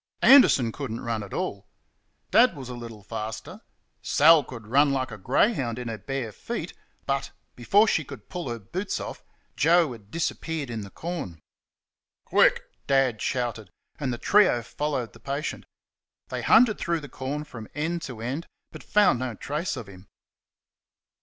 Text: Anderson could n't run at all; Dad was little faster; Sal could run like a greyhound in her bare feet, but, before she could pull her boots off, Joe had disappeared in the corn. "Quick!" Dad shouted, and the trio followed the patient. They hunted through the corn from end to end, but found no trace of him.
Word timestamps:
Anderson 0.23 0.71
could 0.71 0.89
n't 0.91 0.99
run 1.03 1.21
at 1.21 1.31
all; 1.31 1.67
Dad 2.31 2.55
was 2.55 2.71
little 2.71 3.03
faster; 3.03 3.61
Sal 4.01 4.43
could 4.43 4.65
run 4.65 4.91
like 4.91 5.11
a 5.11 5.17
greyhound 5.19 5.77
in 5.77 5.89
her 5.89 5.97
bare 5.99 6.31
feet, 6.31 6.73
but, 7.05 7.29
before 7.55 7.87
she 7.87 8.03
could 8.03 8.27
pull 8.27 8.49
her 8.49 8.57
boots 8.57 8.99
off, 8.99 9.21
Joe 9.55 9.91
had 9.91 10.09
disappeared 10.09 10.71
in 10.71 10.81
the 10.81 10.89
corn. 10.89 11.39
"Quick!" 12.25 12.63
Dad 12.87 13.21
shouted, 13.21 13.69
and 13.99 14.11
the 14.11 14.17
trio 14.17 14.63
followed 14.63 15.13
the 15.13 15.19
patient. 15.19 15.65
They 16.29 16.41
hunted 16.41 16.79
through 16.79 17.01
the 17.01 17.07
corn 17.07 17.43
from 17.43 17.67
end 17.75 18.01
to 18.09 18.21
end, 18.21 18.47
but 18.71 18.81
found 18.81 19.19
no 19.19 19.35
trace 19.35 19.77
of 19.77 19.85
him. 19.85 20.07